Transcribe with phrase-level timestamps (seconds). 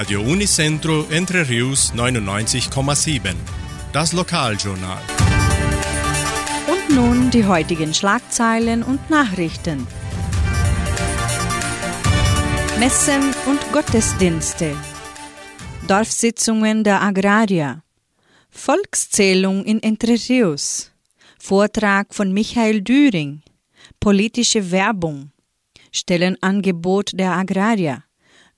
[0.00, 3.34] Radio Unicentro Entre Rius 99,7.
[3.92, 5.02] Das Lokaljournal.
[6.72, 9.86] Und nun die heutigen Schlagzeilen und Nachrichten.
[12.78, 14.74] Messen und Gottesdienste.
[15.86, 17.82] Dorfsitzungen der Agrarier.
[18.48, 20.92] Volkszählung in Entre Rios.
[21.38, 23.42] Vortrag von Michael Düring.
[24.00, 25.30] Politische Werbung.
[25.92, 28.02] Stellenangebot der Agrarier.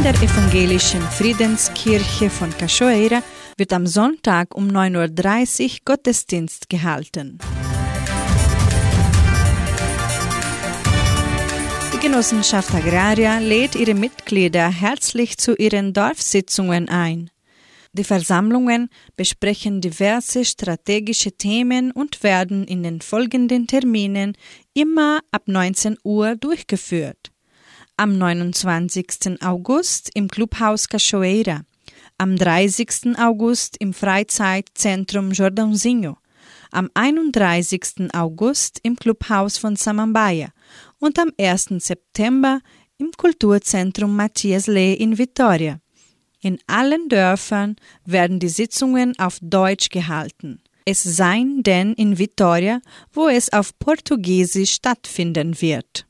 [0.00, 3.22] In der evangelischen Friedenskirche von Cachoeira
[3.58, 7.36] wird am Sonntag um 9.30 Uhr Gottesdienst gehalten.
[11.92, 17.30] Die Genossenschaft Agraria lädt ihre Mitglieder herzlich zu ihren Dorfsitzungen ein.
[17.92, 24.32] Die Versammlungen besprechen diverse strategische Themen und werden in den folgenden Terminen
[24.72, 27.29] immer ab 19 Uhr durchgeführt.
[28.00, 29.42] Am 29.
[29.42, 31.66] August im Clubhaus Cachoeira,
[32.16, 33.18] am 30.
[33.18, 36.16] August im Freizeitzentrum Jordãozinho,
[36.70, 38.08] am 31.
[38.14, 40.48] August im Clubhaus von Samambaia
[40.98, 41.74] und am 1.
[41.76, 42.62] September
[42.96, 45.78] im Kulturzentrum Matthias Lee in Vitoria.
[46.40, 47.76] In allen Dörfern
[48.06, 50.62] werden die Sitzungen auf Deutsch gehalten.
[50.86, 52.80] Es seien denn in Vitoria,
[53.12, 56.06] wo es auf Portugiesisch stattfinden wird.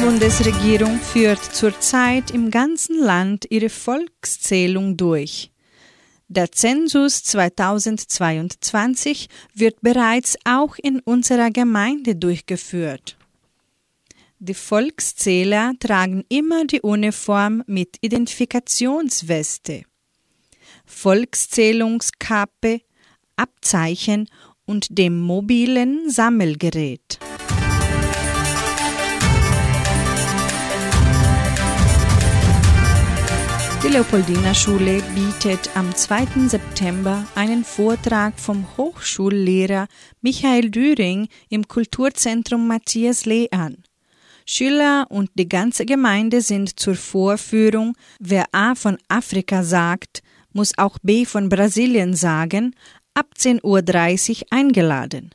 [0.00, 5.50] Bundesregierung führt zurzeit im ganzen Land ihre Volkszählung durch.
[6.28, 13.16] Der Zensus 2022 wird bereits auch in unserer Gemeinde durchgeführt.
[14.38, 19.84] Die Volkszähler tragen immer die Uniform mit Identifikationsweste,
[20.84, 22.82] Volkszählungskappe,
[23.36, 24.28] Abzeichen
[24.66, 27.18] und dem mobilen Sammelgerät.
[33.86, 36.48] Die Leopoldina Schule bietet am 2.
[36.48, 39.86] September einen Vortrag vom Hochschullehrer
[40.22, 43.84] Michael Düring im Kulturzentrum Matthias Lee an.
[44.44, 50.20] Schüler und die ganze Gemeinde sind zur Vorführung Wer A von Afrika sagt,
[50.52, 52.74] muss auch B von Brasilien sagen,
[53.14, 53.62] ab 10.30
[54.40, 55.30] Uhr eingeladen.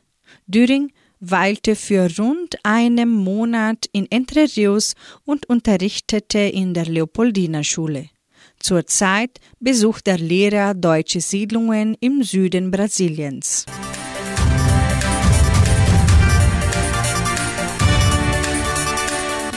[0.48, 0.92] Düring
[1.22, 8.10] weilte für rund einen Monat in Entre Rios und unterrichtete in der Leopoldina Schule.
[8.62, 13.66] Zurzeit besucht der Lehrer deutsche Siedlungen im Süden Brasiliens.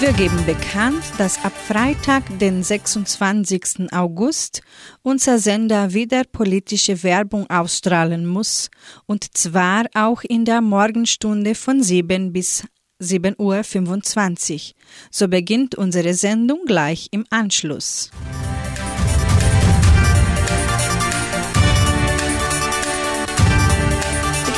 [0.01, 3.91] Wir geben bekannt, dass ab Freitag, den 26.
[3.93, 4.61] August,
[5.03, 8.71] unser Sender wieder politische Werbung ausstrahlen muss,
[9.07, 12.65] und zwar auch in der Morgenstunde von 7 bis
[13.01, 14.75] 7.25 Uhr.
[15.11, 18.11] So beginnt unsere Sendung gleich im Anschluss.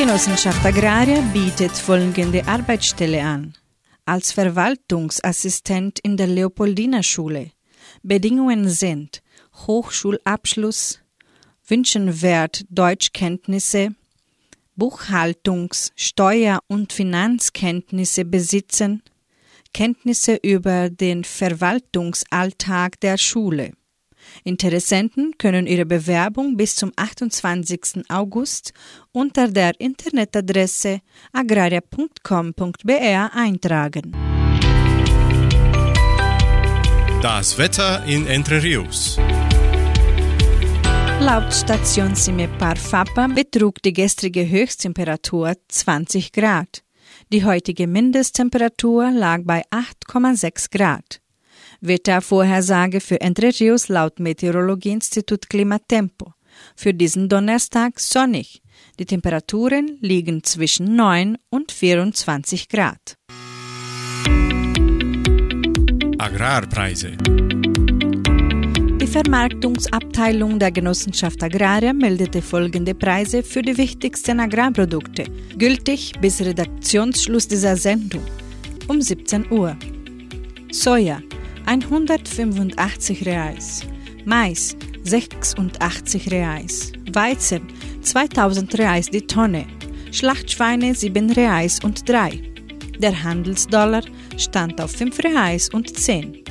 [0.06, 3.54] Genossenschaft Agraria bietet folgende Arbeitsstelle an.
[4.04, 7.50] Als Verwaltungsassistent in der Leopoldina Schule.
[8.04, 9.20] Bedingungen sind
[9.66, 11.00] Hochschulabschluss,
[11.66, 13.96] wünschenwert Deutschkenntnisse,
[14.76, 19.02] Buchhaltungs-, Steuer- und Finanzkenntnisse besitzen,
[19.74, 23.72] Kenntnisse über den Verwaltungsalltag der Schule.
[24.44, 28.04] Interessenten können ihre Bewerbung bis zum 28.
[28.08, 28.72] August
[29.12, 31.00] unter der Internetadresse
[31.32, 34.12] agraria.com.br eintragen.
[37.22, 39.18] Das Wetter in Entre Rios.
[41.20, 46.82] Laut Station Cimepar Fapa betrug die gestrige Höchsttemperatur 20 Grad.
[47.32, 51.20] Die heutige Mindesttemperatur lag bei 8,6 Grad.
[51.86, 56.32] Wettervorhersage für Entre Rios laut Meteorologieinstitut Klimatempo.
[56.74, 58.62] Für diesen Donnerstag sonnig.
[58.98, 63.16] Die Temperaturen liegen zwischen 9 und 24 Grad.
[66.18, 67.12] Agrarpreise.
[69.00, 75.24] Die Vermarktungsabteilung der Genossenschaft Agraria meldete folgende Preise für die wichtigsten Agrarprodukte,
[75.56, 78.22] gültig bis Redaktionsschluss dieser Sendung
[78.88, 79.76] um 17 Uhr.
[80.72, 81.20] Soja
[81.66, 83.80] 185 Reais.
[84.24, 86.92] Mais 86 Reais.
[87.12, 87.62] Weizen
[88.02, 89.66] 2000 Reais die Tonne.
[90.12, 92.40] Schlachtschweine 7 Reais und 3.
[92.98, 94.02] Der Handelsdollar
[94.36, 96.44] stand auf 5 Reais und 10.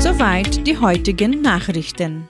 [0.00, 2.28] Soweit die heutigen Nachrichten.